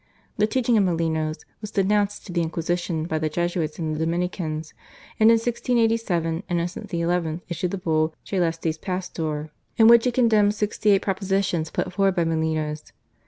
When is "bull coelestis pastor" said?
7.77-9.51